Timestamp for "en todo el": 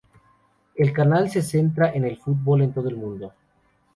2.63-2.97